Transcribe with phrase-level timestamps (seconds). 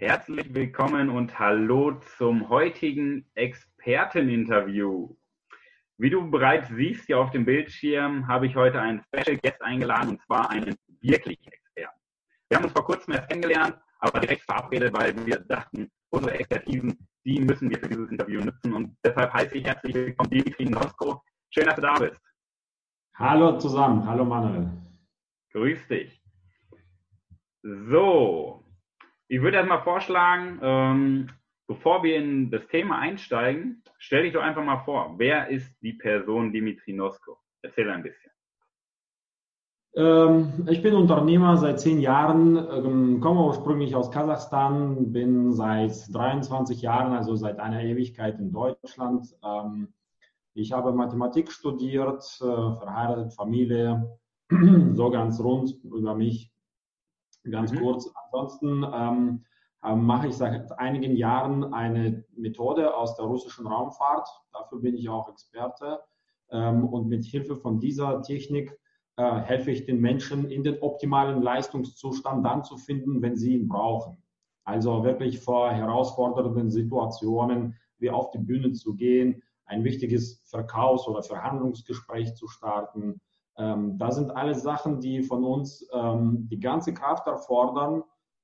[0.00, 5.14] Herzlich willkommen und hallo zum heutigen Experteninterview.
[5.98, 10.08] Wie du bereits siehst hier auf dem Bildschirm, habe ich heute einen Special Guest eingeladen
[10.08, 12.00] und zwar einen wirklichen Experten.
[12.48, 17.06] Wir haben uns vor kurzem erst kennengelernt, aber direkt verabredet, weil wir dachten, unsere Expertisen,
[17.26, 21.22] die müssen wir für dieses Interview nutzen und deshalb heiße ich herzlich willkommen Dimitri Nosko.
[21.50, 22.22] Schön, dass du da bist.
[23.16, 24.70] Hallo zusammen, hallo Manuel.
[25.52, 26.22] Grüß dich.
[27.60, 28.64] So,
[29.30, 31.30] ich würde erstmal vorschlagen, ähm,
[31.68, 35.92] bevor wir in das Thema einsteigen, stell dich doch einfach mal vor, wer ist die
[35.92, 37.38] Person Dimitri Nosko?
[37.62, 38.32] Erzähl ein bisschen.
[39.94, 46.82] Ähm, ich bin Unternehmer seit zehn Jahren, ähm, komme ursprünglich aus Kasachstan, bin seit 23
[46.82, 49.28] Jahren, also seit einer Ewigkeit in Deutschland.
[49.44, 49.94] Ähm,
[50.54, 54.18] ich habe Mathematik studiert, äh, verheiratet, Familie,
[54.94, 56.49] so ganz rund über mich.
[57.48, 57.78] Ganz mhm.
[57.78, 58.10] kurz.
[58.24, 59.44] Ansonsten ähm,
[59.84, 64.28] ähm, mache ich seit einigen Jahren eine Methode aus der russischen Raumfahrt.
[64.52, 66.00] Dafür bin ich auch Experte.
[66.50, 68.76] Ähm, und mit Hilfe von dieser Technik
[69.16, 73.68] äh, helfe ich den Menschen in den optimalen Leistungszustand dann zu finden, wenn sie ihn
[73.68, 74.22] brauchen.
[74.64, 81.22] Also wirklich vor herausfordernden Situationen wie auf die Bühne zu gehen, ein wichtiges Verkaufs- oder
[81.22, 83.20] Verhandlungsgespräch zu starten,
[83.58, 88.02] ähm, das sind alles Sachen, die von uns ähm, die ganze Kraft erfordern.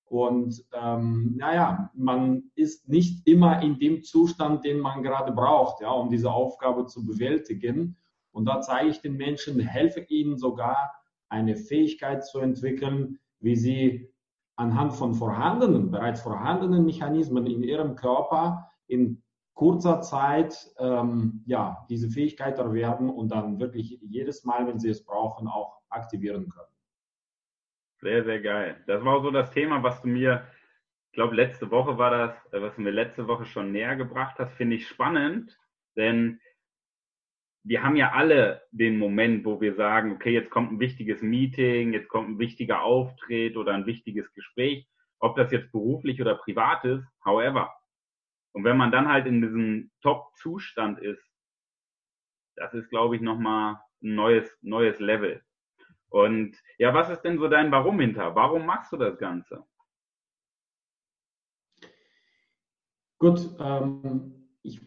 [0.08, 5.90] Und ähm, naja, man ist nicht immer in dem Zustand, den man gerade braucht, ja,
[5.90, 7.96] um diese Aufgabe zu bewältigen.
[8.30, 10.92] Und da zeige ich den Menschen, helfe ihnen sogar,
[11.28, 14.12] eine Fähigkeit zu entwickeln, wie sie
[14.56, 19.22] anhand von vorhandenen, bereits vorhandenen Mechanismen in ihrem Körper in
[19.56, 25.02] kurzer Zeit ähm, ja, diese Fähigkeit erwerben und dann wirklich jedes Mal, wenn sie es
[25.02, 26.68] brauchen, auch aktivieren können.
[28.02, 28.84] Sehr, sehr geil.
[28.86, 30.46] Das war auch so das Thema, was du mir,
[31.10, 34.38] ich glaube, letzte Woche war das, äh, was du mir letzte Woche schon näher gebracht
[34.38, 35.58] hast, finde ich spannend,
[35.96, 36.38] denn
[37.64, 41.94] wir haben ja alle den Moment, wo wir sagen, okay, jetzt kommt ein wichtiges Meeting,
[41.94, 44.86] jetzt kommt ein wichtiger Auftritt oder ein wichtiges Gespräch,
[45.18, 47.72] ob das jetzt beruflich oder privat ist, however,
[48.56, 51.22] und wenn man dann halt in diesem Top-Zustand ist,
[52.56, 55.42] das ist, glaube ich, nochmal ein neues, neues Level.
[56.08, 58.34] Und ja, was ist denn so dein Warum hinter?
[58.34, 59.62] Warum machst du das Ganze?
[63.18, 64.80] Gut, ähm, ich,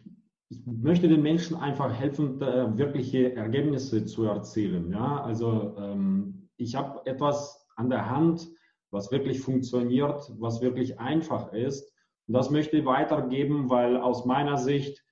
[0.48, 4.90] ich, möchte den Menschen einfach helfen, wirkliche Ergebnisse zu erzielen.
[4.90, 5.22] Ja?
[5.22, 8.50] Also ähm, ich habe etwas an der Hand,
[8.90, 11.89] was wirklich funktioniert, was wirklich einfach ist
[12.30, 15.04] und das möchte ich weitergeben, weil aus meiner Sicht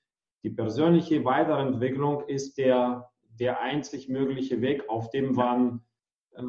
[0.45, 5.81] die persönliche Weiterentwicklung ist der, der einzig mögliche Weg, auf dem man
[6.37, 6.43] äh,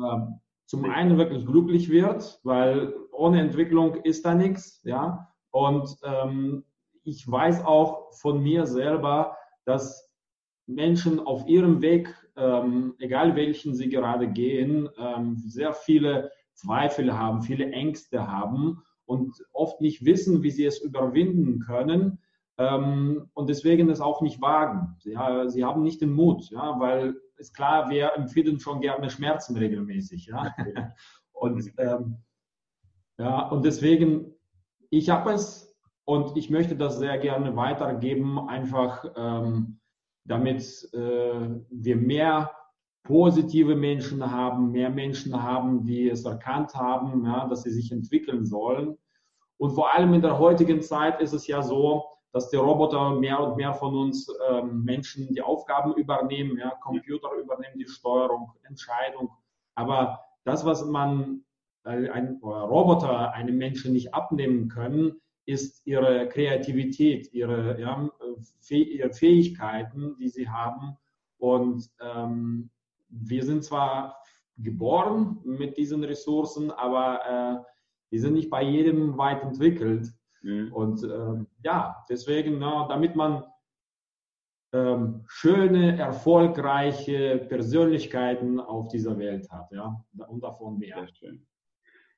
[0.67, 5.33] zum einen wirklich glücklich wird, weil ohne Entwicklung ist da nichts, ja.
[5.49, 6.65] Und ähm,
[7.03, 10.13] ich weiß auch von mir selber, dass
[10.67, 17.41] Menschen auf ihrem Weg, ähm, egal welchen sie gerade gehen, ähm, sehr viele Zweifel haben,
[17.41, 22.19] viele Ängste haben und oft nicht wissen, wie sie es überwinden können
[22.59, 24.95] ähm, und deswegen es auch nicht wagen.
[24.99, 29.57] Sie, sie haben nicht den Mut, ja, weil ist klar, wir empfinden schon gerne Schmerzen
[29.57, 30.53] regelmäßig, ja.
[31.31, 32.17] und, ähm,
[33.17, 34.35] ja, und deswegen,
[34.91, 39.79] ich habe es und ich möchte das sehr gerne weitergeben, einfach ähm,
[40.23, 42.51] damit äh, wir mehr
[43.09, 48.45] positive Menschen haben, mehr Menschen haben, die es erkannt haben, ja, dass sie sich entwickeln
[48.45, 48.99] sollen.
[49.57, 53.39] Und vor allem in der heutigen Zeit ist es ja so, dass die Roboter mehr
[53.39, 56.55] und mehr von uns ähm, Menschen die Aufgaben übernehmen.
[56.59, 59.31] Ja, Computer übernehmen die Steuerung, Entscheidung.
[59.73, 61.43] Aber das, was man
[61.85, 68.07] äh, ein Roboter einem Menschen nicht abnehmen können, ist ihre Kreativität, ihre, ja,
[68.69, 70.95] ihre Fähigkeiten, die sie haben.
[71.39, 72.69] Und ähm,
[73.09, 74.21] wir sind zwar
[74.57, 77.69] geboren mit diesen Ressourcen, aber äh,
[78.11, 80.07] die sind nicht bei jedem weit entwickelt.
[80.41, 80.73] Mhm.
[80.73, 83.43] Und äh, ja, deswegen, na, damit man
[84.73, 91.07] ähm, schöne, erfolgreiche Persönlichkeiten auf dieser Welt hat, ja, und davon mehr.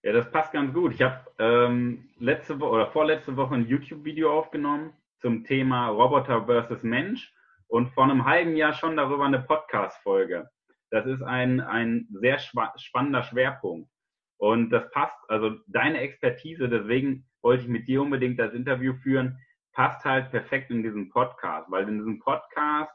[0.04, 0.94] Ja, das passt ganz gut.
[0.94, 6.82] Ich habe ähm, letzte Woche oder vorletzte Woche ein YouTube-Video aufgenommen zum Thema Roboter versus
[6.84, 7.34] Mensch
[7.68, 10.50] und vor einem halben Jahr schon darüber eine Podcast-Folge.
[10.92, 13.90] Das ist ein, ein sehr spannender Schwerpunkt.
[14.38, 19.38] Und das passt, also deine Expertise, deswegen wollte ich mit dir unbedingt das Interview führen,
[19.74, 22.92] passt halt perfekt in diesen Podcast, weil in diesem Podcast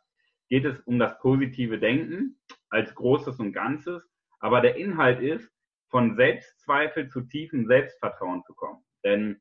[0.49, 2.39] geht es um das positive Denken
[2.69, 4.03] als Großes und Ganzes,
[4.41, 5.51] aber der Inhalt ist,
[5.89, 8.85] von Selbstzweifel zu tiefem Selbstvertrauen zu kommen.
[9.05, 9.41] Denn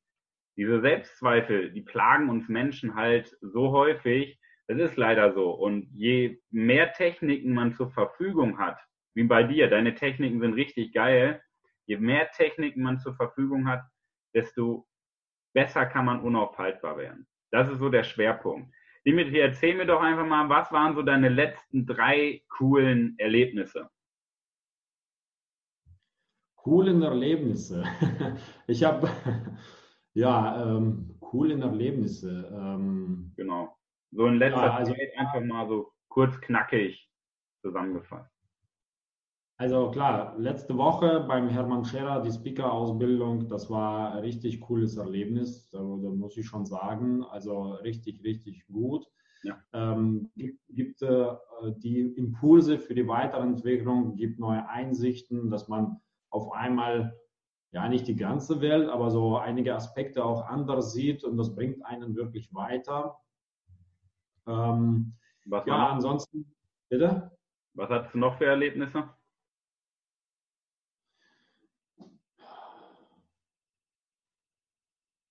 [0.58, 5.52] diese Selbstzweifel, die plagen uns Menschen halt so häufig, das ist leider so.
[5.52, 8.80] Und je mehr Techniken man zur Verfügung hat,
[9.14, 11.42] wie bei dir, deine Techniken sind richtig geil,
[11.86, 13.84] je mehr Techniken man zur Verfügung hat,
[14.34, 14.88] desto
[15.54, 17.28] besser kann man unaufhaltbar werden.
[17.52, 18.74] Das ist so der Schwerpunkt.
[19.06, 23.90] Dimitri, erzähl mir doch einfach mal, was waren so deine letzten drei coolen Erlebnisse?
[26.56, 27.84] Coolen Erlebnisse.
[28.68, 29.10] Ich habe,
[30.14, 32.52] ja, ähm, coolen Erlebnisse.
[32.52, 33.75] Ähm, genau.
[34.16, 37.10] So in letzter ja, also, Zeit einfach mal so kurz knackig
[37.62, 38.32] zusammengefasst.
[39.58, 45.70] Also klar, letzte Woche beim Hermann Scherer die Speaker-Ausbildung, das war ein richtig cooles Erlebnis,
[45.70, 47.24] da, da, muss ich schon sagen.
[47.24, 49.06] Also richtig, richtig gut.
[49.44, 49.58] Ja.
[49.74, 51.28] Ähm, gibt, gibt äh,
[51.78, 57.18] die Impulse für die Weiterentwicklung, gibt neue Einsichten, dass man auf einmal
[57.72, 61.86] ja nicht die ganze Welt, aber so einige Aspekte auch anders sieht und das bringt
[61.86, 63.18] einen wirklich weiter.
[64.48, 65.14] Ähm,
[65.46, 66.54] Was ja, ansonsten,
[66.90, 67.32] bitte?
[67.74, 69.10] Was hattest du noch für Erlebnisse?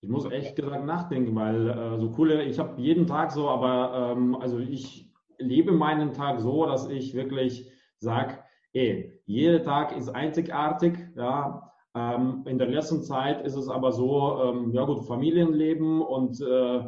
[0.00, 4.12] Ich muss echt gesagt nachdenken, weil äh, so coole, ich habe jeden Tag so, aber
[4.12, 7.70] ähm, also ich lebe meinen Tag so, dass ich wirklich
[8.00, 8.38] sage,
[8.74, 11.70] ey, jeder Tag ist einzigartig, ja.
[11.94, 16.84] Ähm, in der letzten Zeit ist es aber so, ähm, ja gut, Familienleben und äh,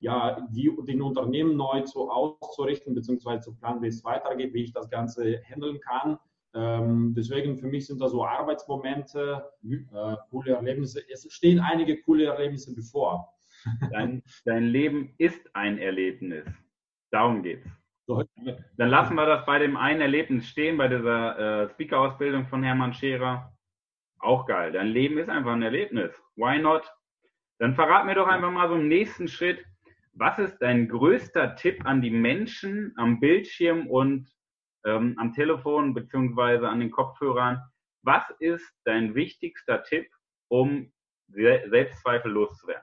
[0.00, 4.72] ja, die, den Unternehmen neu zu auszurichten, beziehungsweise zu planen, wie es weitergeht, wie ich
[4.72, 6.18] das Ganze handeln kann.
[6.54, 11.02] Ähm, deswegen für mich sind da so Arbeitsmomente, äh, coole Erlebnisse.
[11.10, 13.34] Es stehen einige coole Erlebnisse bevor.
[13.90, 16.46] Dein, dein Leben ist ein Erlebnis.
[17.10, 17.66] Darum geht's.
[18.06, 18.22] So.
[18.76, 22.94] Dann lassen wir das bei dem einen Erlebnis stehen, bei dieser äh, Speaker-Ausbildung von Hermann
[22.94, 23.52] Scherer.
[24.20, 24.72] Auch geil.
[24.72, 26.12] Dein Leben ist einfach ein Erlebnis.
[26.36, 26.90] Why not?
[27.58, 29.64] Dann verrat mir doch einfach mal so im nächsten Schritt,
[30.18, 34.28] was ist dein größter Tipp an die Menschen am Bildschirm und
[34.84, 37.62] ähm, am Telefon beziehungsweise an den Kopfhörern?
[38.02, 40.06] Was ist dein wichtigster Tipp,
[40.48, 40.92] um
[41.28, 42.82] Selbstzweifel loszuwerden?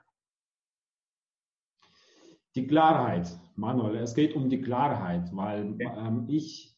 [2.54, 3.96] Die Klarheit, Manuel.
[3.96, 5.90] Es geht um die Klarheit, weil okay.
[5.96, 6.74] ähm, ich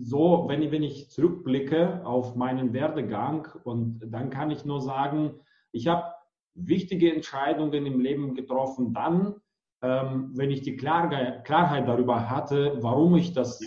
[0.00, 5.38] so, wenn ich, wenn ich zurückblicke auf meinen Werdegang und dann kann ich nur sagen,
[5.70, 6.12] ich habe
[6.54, 9.36] wichtige Entscheidungen im Leben getroffen, dann,
[9.86, 13.60] wenn ich die Klarheit, Klarheit darüber hatte, warum ich das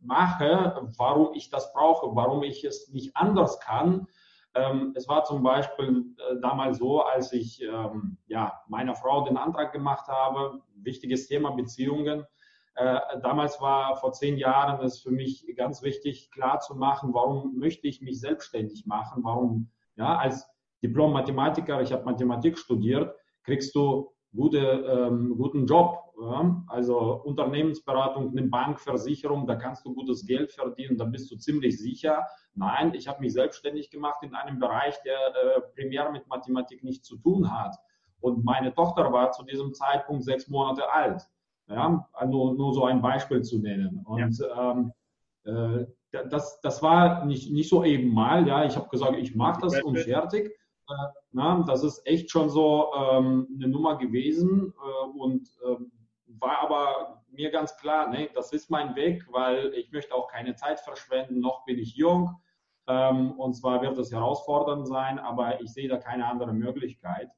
[0.00, 4.06] mache, warum ich das brauche, warum ich es nicht anders kann.
[4.54, 9.36] Ähm, es war zum Beispiel äh, damals so, als ich ähm, ja, meiner Frau den
[9.36, 12.26] Antrag gemacht habe, wichtiges Thema Beziehungen.
[12.74, 17.58] Äh, damals war vor zehn Jahren es für mich ganz wichtig, klar zu machen, warum
[17.58, 20.46] möchte ich mich selbstständig machen, warum, ja, als
[20.82, 26.12] Diplom-Mathematiker, ich habe Mathematik studiert, kriegst du gute, ähm, guten Job.
[26.20, 26.64] Ja?
[26.68, 31.78] Also Unternehmensberatung, eine Bank, Versicherung, da kannst du gutes Geld verdienen, da bist du ziemlich
[31.78, 32.26] sicher.
[32.54, 37.06] Nein, ich habe mich selbstständig gemacht in einem Bereich, der äh, primär mit Mathematik nichts
[37.06, 37.76] zu tun hat.
[38.20, 41.22] Und meine Tochter war zu diesem Zeitpunkt sechs Monate alt.
[41.68, 44.02] Ja, nur, nur so ein Beispiel zu nennen.
[44.04, 44.72] Und ja.
[44.72, 44.92] ähm,
[45.44, 45.86] äh,
[46.28, 48.46] das, das war nicht, nicht so eben mal.
[48.46, 50.52] Ja, ich habe gesagt, ich mache das und fertig.
[51.32, 55.76] Na, das ist echt schon so ähm, eine Nummer gewesen äh, und äh,
[56.38, 60.54] war aber mir ganz klar, ne, das ist mein Weg, weil ich möchte auch keine
[60.54, 62.36] Zeit verschwenden, noch bin ich jung
[62.88, 67.30] ähm, und zwar wird es herausfordernd sein, aber ich sehe da keine andere Möglichkeit.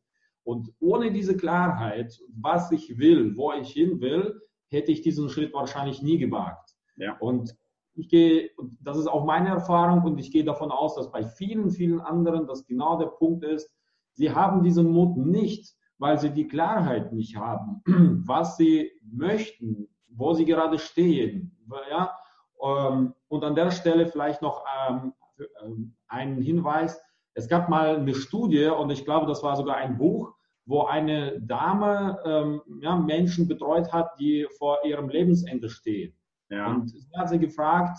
[0.43, 5.55] Und ohne diese Klarheit, was ich will, wo ich hin will, hätte ich diesen Schritt
[5.55, 6.75] wahrscheinlich nie gewagt.
[6.97, 7.17] Ja.
[7.19, 7.57] Und
[7.95, 11.71] ich gehe, das ist auch meine Erfahrung und ich gehe davon aus, dass bei vielen,
[11.71, 13.71] vielen anderen das genau der Punkt ist,
[14.13, 17.83] sie haben diesen Mut nicht, weil sie die Klarheit nicht haben,
[18.27, 21.57] was sie möchten, wo sie gerade stehen.
[21.91, 22.17] Ja?
[22.63, 25.13] Ähm, und an der Stelle vielleicht noch ähm,
[25.63, 27.01] ähm, einen Hinweis.
[27.35, 30.35] Es gab mal eine Studie und ich glaube, das war sogar ein Buch,
[30.67, 36.17] wo eine Dame ja, Menschen betreut hat, die vor ihrem Lebensende stehen.
[36.51, 36.69] Ja.
[36.69, 37.99] Und sie hat sie gefragt,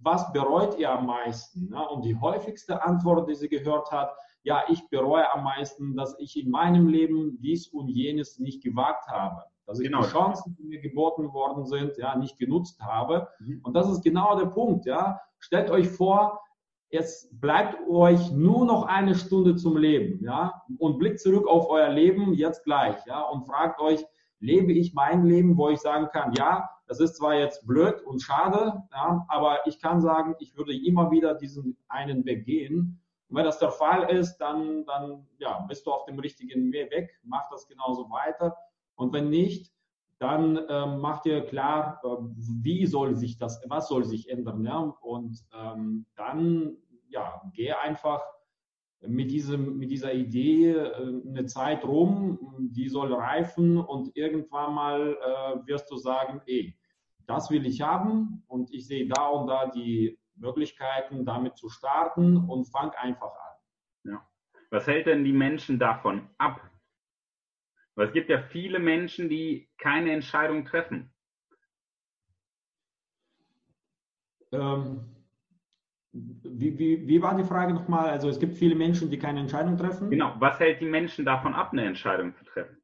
[0.00, 1.72] was bereut ihr am meisten?
[1.74, 6.40] Und die häufigste Antwort, die sie gehört hat, ja, ich bereue am meisten, dass ich
[6.40, 9.42] in meinem Leben dies und jenes nicht gewagt habe.
[9.66, 10.02] dass ich genau.
[10.02, 13.26] die Chancen, die mir geboten worden sind, ja, nicht genutzt habe.
[13.40, 13.60] Mhm.
[13.64, 15.20] Und das ist genau der Punkt, ja.
[15.40, 16.40] Stellt euch vor,
[16.90, 21.88] es bleibt euch nur noch eine Stunde zum Leben, ja, und blickt zurück auf euer
[21.88, 24.04] Leben jetzt gleich, ja, und fragt euch,
[24.40, 28.22] lebe ich mein Leben, wo ich sagen kann, ja, das ist zwar jetzt blöd und
[28.22, 33.00] schade, ja, aber ich kann sagen, ich würde immer wieder diesen einen Weg gehen.
[33.28, 37.10] Und wenn das der Fall ist, dann, dann ja, bist du auf dem richtigen Weg,
[37.24, 38.56] mach das genauso weiter.
[38.94, 39.72] Und wenn nicht,
[40.18, 42.08] dann ähm, mach dir klar, äh,
[42.62, 44.78] wie soll sich das, was soll sich ändern, ja?
[44.78, 46.76] Und ähm, dann,
[47.08, 48.22] ja, geh einfach
[49.00, 55.12] mit, diesem, mit dieser Idee äh, eine Zeit rum, die soll reifen und irgendwann mal
[55.12, 56.76] äh, wirst du sagen, ey,
[57.26, 62.36] das will ich haben und ich sehe da und da die Möglichkeiten, damit zu starten
[62.36, 64.12] und fang einfach an.
[64.12, 64.28] Ja.
[64.70, 66.60] Was hält denn die Menschen davon ab?
[67.94, 71.12] Weil es gibt ja viele Menschen, die keine Entscheidung treffen.
[74.52, 75.15] Ähm,
[76.42, 78.10] wie, wie, wie war die Frage nochmal?
[78.10, 80.10] Also es gibt viele Menschen, die keine Entscheidung treffen.
[80.10, 82.76] Genau, was hält die Menschen davon ab, eine Entscheidung zu treffen?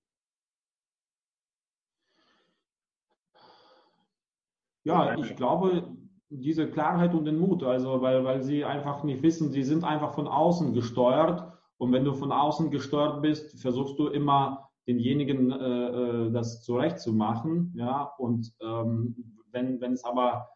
[4.85, 5.97] Ja, ich glaube,
[6.29, 10.15] diese Klarheit und den Mut, also weil, weil sie einfach nicht wissen, sie sind einfach
[10.15, 11.53] von außen gesteuert.
[11.79, 17.73] Und wenn du von außen gesteuert bist, versuchst du immer denjenigen äh, äh das zurechtzumachen.
[17.77, 19.17] Ja, und ähm,
[19.51, 20.49] wenn, wenn es aber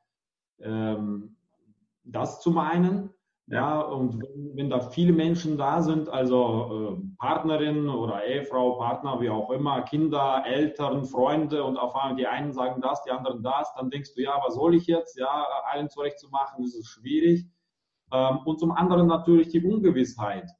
[0.58, 1.36] ähm,
[2.06, 3.10] das zu meinen.
[3.48, 9.20] Ja, und wenn, wenn, da viele Menschen da sind, also äh, Partnerin oder Ehefrau, Partner,
[9.20, 13.44] wie auch immer, Kinder, Eltern, Freunde und auf einmal die einen sagen das, die anderen
[13.44, 15.16] das, dann denkst du, ja, was soll ich jetzt?
[15.16, 17.46] Ja, allen zurechtzumachen, das ist schwierig.
[18.12, 20.50] Ähm, und zum anderen natürlich die Ungewissheit,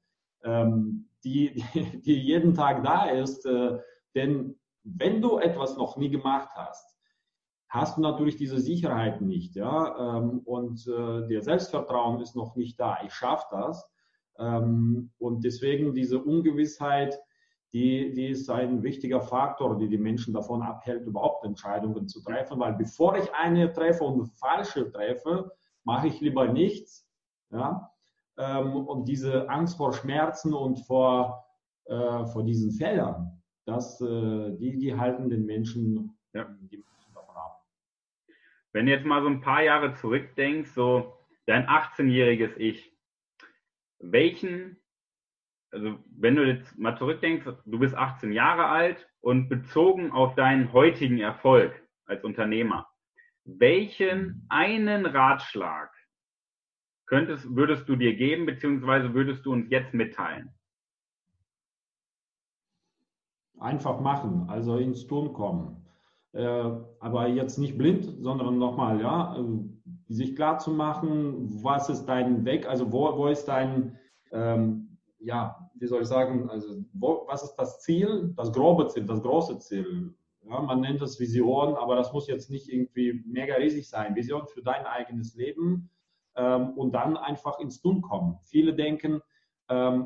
[0.45, 1.65] ähm, die,
[2.05, 3.47] die jeden Tag da ist.
[3.47, 3.79] Äh,
[4.15, 6.96] denn wenn du etwas noch nie gemacht hast,
[7.69, 12.79] hast du natürlich diese Sicherheit nicht, ja, ähm, und äh, der Selbstvertrauen ist noch nicht
[12.79, 12.99] da.
[13.05, 13.89] Ich schaffe das.
[14.39, 17.19] Ähm, und deswegen diese Ungewissheit,
[17.73, 22.59] die, die ist ein wichtiger Faktor, die die Menschen davon abhält, überhaupt Entscheidungen zu treffen,
[22.61, 25.51] weil bevor ich eine treffe und falsche treffe,
[25.85, 27.09] mache ich lieber nichts,
[27.51, 27.91] ja,
[28.39, 31.45] ähm, und diese Angst vor Schmerzen und vor,
[31.85, 36.16] äh, vor diesen Fehlern, das, äh, die, die halten den Menschen,
[38.77, 41.17] wenn du jetzt mal so ein paar Jahre zurückdenkst, so
[41.47, 42.95] dein 18-jähriges Ich,
[44.01, 44.77] welchen,
[45.71, 50.75] also wenn du jetzt mal zurückdenkst, du bist 18 Jahre alt und bezogen auf deinen
[50.75, 51.73] heutigen Erfolg
[52.05, 52.87] als Unternehmer,
[53.47, 55.91] welchen einen Ratschlag
[57.07, 60.53] könntest, würdest du dir geben, beziehungsweise würdest du uns jetzt mitteilen?
[63.59, 65.86] Einfach machen, also ins Tun kommen.
[66.37, 69.65] Äh, aber jetzt nicht blind, sondern nochmal, ja, also
[70.09, 73.99] sich klar zu machen, was ist dein Weg, also wo, wo ist dein,
[74.33, 79.05] ähm, ja, wie soll ich sagen, also wo, was ist das Ziel, das grobe Ziel,
[79.07, 80.15] das große Ziel.
[80.43, 84.15] Ja, man nennt das Vision, aber das muss jetzt nicht irgendwie mega riesig sein.
[84.15, 85.89] Vision für dein eigenes Leben
[86.37, 88.39] ähm, und dann einfach ins Tun kommen.
[88.45, 89.23] Viele denken, ähm,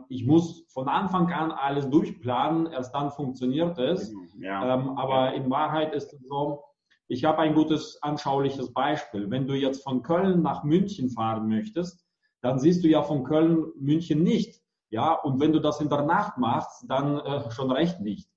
[0.08, 4.10] ich muss von Anfang an alles durchplanen, erst dann funktioniert es.
[4.38, 4.74] Ja.
[4.74, 6.64] Ähm, aber in Wahrheit ist es so,
[7.08, 9.30] ich habe ein gutes anschauliches Beispiel.
[9.30, 12.06] Wenn du jetzt von Köln nach München fahren möchtest,
[12.40, 14.62] dann siehst du ja von Köln München nicht.
[14.90, 18.28] Ja, und wenn du das in der Nacht machst, dann äh, schon recht nicht.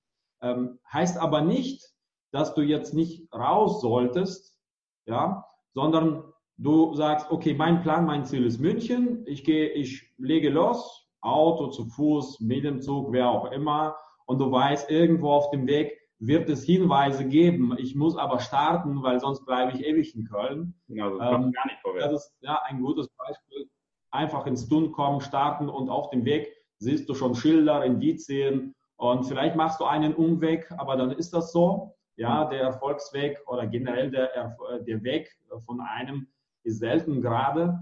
[0.41, 1.83] Ähm, heißt aber nicht,
[2.31, 4.59] dass du jetzt nicht raus solltest,
[5.05, 6.23] ja, sondern
[6.57, 9.23] du sagst, okay, mein Plan, mein Ziel ist München.
[9.27, 13.95] Ich gehe, ich lege los, Auto, zu Fuß, mit dem Zug, wer auch immer.
[14.25, 17.75] Und du weißt, irgendwo auf dem Weg wird es Hinweise geben.
[17.77, 20.73] Ich muss aber starten, weil sonst bleibe ich ewig in Köln.
[20.87, 22.11] Genau, das ähm, gar nicht vorwärts.
[22.11, 23.69] Das ist ja ein gutes Beispiel.
[24.11, 29.25] Einfach ins Tun kommen, starten und auf dem Weg siehst du schon Schilder, Indizien und
[29.25, 31.95] vielleicht machst du einen Umweg, aber dann ist das so.
[32.15, 34.55] Ja, der Erfolgsweg oder generell der,
[34.87, 36.27] der Weg von einem
[36.63, 37.79] ist selten gerade.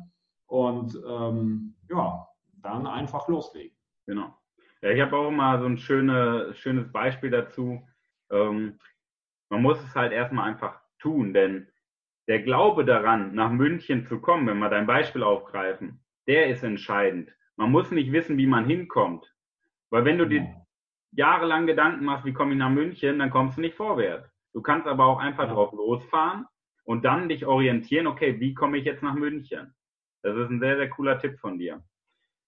[0.48, 2.28] Und ähm, ja,
[3.02, 3.76] einfach loslegen.
[4.06, 4.36] Genau.
[4.82, 7.88] Ja, ich habe auch mal so ein schöne, schönes Beispiel dazu.
[8.32, 8.80] Ähm,
[9.50, 11.68] man muss es halt erstmal einfach tun, denn
[12.28, 17.36] der Glaube daran, nach München zu kommen, wenn wir dein Beispiel aufgreifen, der ist entscheidend.
[17.58, 19.32] Man muss nicht wissen, wie man hinkommt.
[19.90, 20.68] Weil wenn du dir genau.
[21.12, 24.30] jahrelang Gedanken machst, wie komme ich nach München, dann kommst du nicht vorwärts.
[24.54, 25.54] Du kannst aber auch einfach ja.
[25.54, 26.46] drauf losfahren
[26.84, 29.74] und dann dich orientieren, okay, wie komme ich jetzt nach München?
[30.24, 31.84] Das ist ein sehr, sehr cooler Tipp von dir.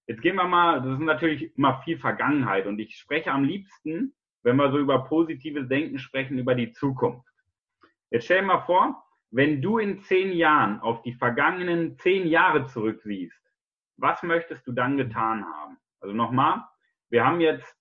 [0.07, 4.13] Jetzt gehen wir mal, das ist natürlich immer viel Vergangenheit und ich spreche am liebsten
[4.43, 7.27] wenn wir so über positives Denken sprechen, über die Zukunft.
[8.11, 12.67] Jetzt stell dir mal vor, wenn du in zehn Jahren auf die vergangenen zehn Jahre
[12.67, 13.41] zurücksiehst,
[13.97, 15.77] was möchtest du dann getan haben?
[15.99, 16.63] Also nochmal,
[17.09, 17.75] wir haben jetzt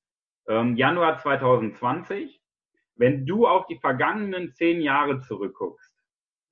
[0.47, 2.41] ähm, Januar 2020.
[2.95, 5.93] Wenn du auf die vergangenen zehn Jahre zurückguckst,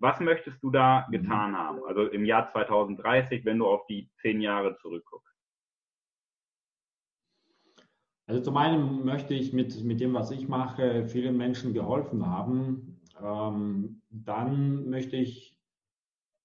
[0.00, 1.12] was möchtest du da mhm.
[1.12, 1.84] getan haben?
[1.84, 5.29] Also im Jahr 2030, wenn du auf die zehn Jahre zurückguckst.
[8.30, 13.00] Also zum einen möchte ich mit, mit dem, was ich mache, vielen Menschen geholfen haben.
[13.20, 15.58] Ähm, dann möchte ich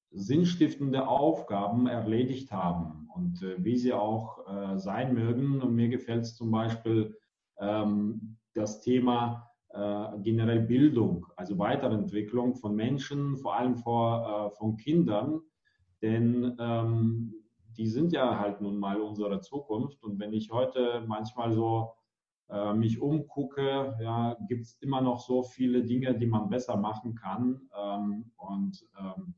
[0.09, 5.61] sinnstiftende Aufgaben erledigt haben und äh, wie sie auch äh, sein mögen.
[5.61, 7.15] Und mir gefällt es zum Beispiel
[7.59, 14.75] ähm, das Thema äh, generell Bildung, also Weiterentwicklung von Menschen, vor allem vor, äh, von
[14.77, 15.39] Kindern,
[16.01, 17.44] denn ähm,
[17.77, 20.03] die sind ja halt nun mal unsere Zukunft.
[20.03, 21.93] Und wenn ich heute manchmal so
[22.49, 27.15] äh, mich umgucke, ja, gibt es immer noch so viele Dinge, die man besser machen
[27.15, 27.69] kann.
[27.77, 29.35] Ähm, und ähm,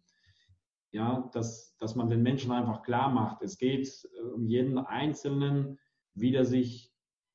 [0.92, 5.80] ja, dass, dass man den Menschen einfach klar macht, es geht äh, um jeden Einzelnen,
[6.14, 6.94] wie der sich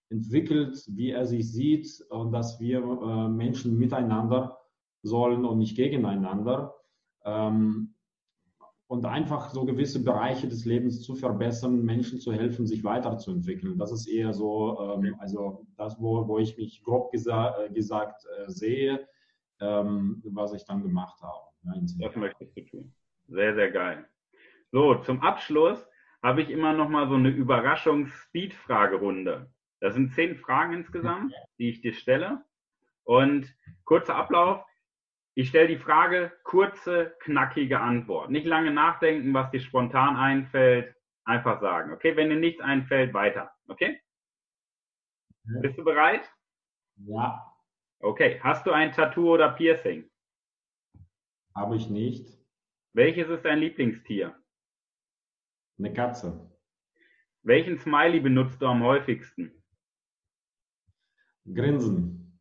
[0.09, 4.59] entwickelt, wie er sich sieht und dass wir äh, Menschen miteinander
[5.03, 6.75] sollen und nicht gegeneinander.
[7.25, 7.92] Ähm,
[8.89, 13.79] und einfach so gewisse Bereiche des Lebens zu verbessern, Menschen zu helfen, sich weiterzuentwickeln.
[13.79, 18.25] Das ist eher so, ähm, also das, wo, wo ich mich grob gesa äh, gesagt
[18.39, 19.09] äh, sehe,
[19.61, 21.53] ähm, was ich dann gemacht habe.
[21.65, 21.75] Ja,
[22.07, 22.93] das möchtest du tun.
[23.29, 24.05] Sehr, sehr geil.
[24.73, 25.87] So, zum Abschluss
[26.23, 29.51] habe ich immer noch mal so eine Überraschungs-Speed-Fragerunde.
[29.81, 32.45] Das sind zehn Fragen insgesamt, die ich dir stelle.
[33.05, 33.53] Und
[33.85, 34.65] kurzer Ablauf.
[35.35, 38.31] Ich stelle die Frage, kurze, knackige Antwort.
[38.31, 40.95] Nicht lange nachdenken, was dir spontan einfällt.
[41.25, 41.93] Einfach sagen.
[41.93, 43.53] Okay, wenn dir nichts einfällt, weiter.
[43.69, 44.01] Okay?
[45.45, 45.61] Ja.
[45.61, 46.31] Bist du bereit?
[46.97, 47.57] Ja.
[48.01, 48.41] Okay.
[48.43, 50.11] Hast du ein Tattoo oder Piercing?
[51.55, 52.39] Habe ich nicht.
[52.93, 54.37] Welches ist dein Lieblingstier?
[55.79, 56.51] Eine Katze.
[57.43, 59.63] Welchen Smiley benutzt du am häufigsten?
[61.47, 62.39] Grinsen.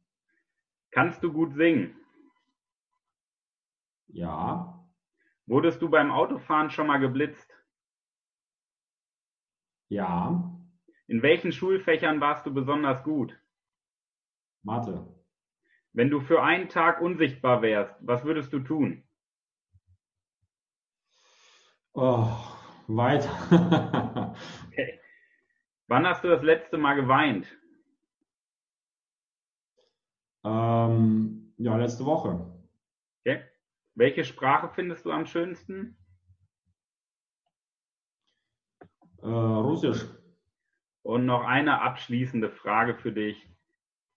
[0.91, 2.00] Kannst du gut singen?
[4.13, 4.87] Ja.
[5.45, 7.49] Wurdest du beim Autofahren schon mal geblitzt?
[9.89, 10.57] Ja.
[11.07, 13.37] In welchen Schulfächern warst du besonders gut?
[14.63, 15.07] Mathe.
[15.93, 19.03] Wenn du für einen Tag unsichtbar wärst, was würdest du tun?
[21.93, 22.29] Oh,
[22.87, 23.29] weiter.
[24.67, 24.99] okay.
[25.87, 27.47] Wann hast du das letzte Mal geweint?
[30.45, 32.60] Ähm, ja, letzte Woche.
[33.95, 35.97] Welche Sprache findest du am schönsten?
[39.21, 40.05] Äh, Russisch.
[41.03, 43.47] Und noch eine abschließende Frage für dich.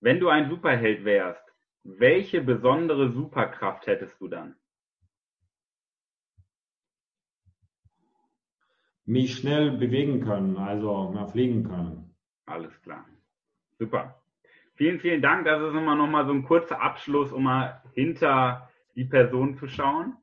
[0.00, 1.42] Wenn du ein Superheld wärst,
[1.82, 4.56] welche besondere Superkraft hättest du dann?
[9.06, 12.14] mich schnell bewegen können, also mehr fliegen können.
[12.46, 13.04] Alles klar.
[13.78, 14.20] Super.
[14.76, 15.44] Vielen, vielen Dank.
[15.44, 19.68] Das ist immer noch mal so ein kurzer Abschluss, um mal hinter die Person zu
[19.68, 20.16] schauen.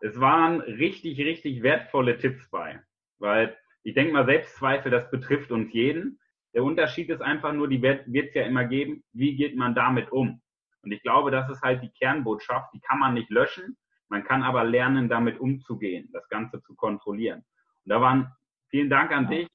[0.00, 2.80] Es waren richtig, richtig wertvolle Tipps bei,
[3.18, 6.18] weil ich denke mal, Selbstzweifel, das betrifft uns jeden.
[6.54, 10.10] Der Unterschied ist einfach nur, die wird es ja immer geben, wie geht man damit
[10.10, 10.40] um?
[10.82, 13.76] Und ich glaube, das ist halt die Kernbotschaft, die kann man nicht löschen,
[14.08, 17.44] man kann aber lernen, damit umzugehen, das Ganze zu kontrollieren.
[17.84, 18.32] Und da waren,
[18.70, 19.38] vielen Dank an ja.
[19.38, 19.48] dich,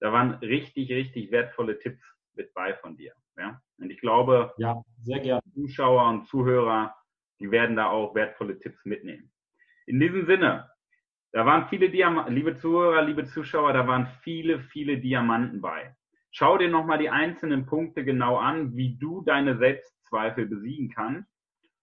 [0.00, 2.02] da waren richtig, richtig wertvolle Tipps
[2.34, 3.12] mit bei von dir.
[3.36, 3.60] Ja?
[3.78, 5.42] Und ich glaube, ja, sehr gerne.
[5.54, 6.94] Zuschauer und Zuhörer,
[7.40, 9.32] die werden da auch wertvolle Tipps mitnehmen.
[9.86, 10.70] In diesem Sinne,
[11.32, 15.96] da waren viele Diamanten, liebe Zuhörer, liebe Zuschauer, da waren viele, viele Diamanten bei.
[16.32, 21.28] Schau dir nochmal die einzelnen Punkte genau an, wie du deine Selbstzweifel besiegen kannst.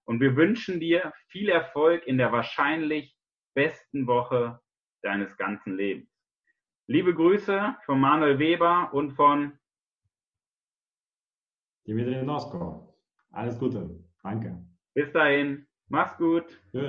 [0.06, 3.18] Und wir wünschen dir viel Erfolg in der wahrscheinlich
[3.54, 4.60] besten Woche
[5.02, 6.10] deines ganzen Lebens.
[6.88, 9.58] Liebe Grüße von Manuel Weber und von
[11.86, 12.96] Dimitri Nosko.
[13.32, 13.90] Alles Gute.
[14.24, 14.67] Danke.
[14.98, 15.68] Bis dahin.
[15.90, 16.46] Mach's gut.
[16.72, 16.88] Tschüss.